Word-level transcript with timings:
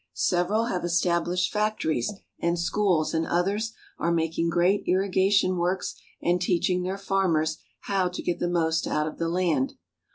Several 0.15 0.65
have 0.65 0.81
estabUshed 0.81 1.51
factories 1.51 2.11
and 2.39 2.57
schools 2.57 3.13
and 3.13 3.27
others 3.27 3.73
are 3.99 4.11
making 4.11 4.49
great 4.49 4.81
irrigation 4.87 5.57
works 5.57 5.93
and 6.23 6.41
teaching 6.41 6.81
their 6.81 6.97
farmers 6.97 7.59
how 7.81 8.09
to 8.09 8.23
get 8.23 8.39
the 8.39 8.47
most 8.49 8.87
out 8.87 9.05
of 9.05 9.19
the 9.19 9.29
land. 9.29 9.73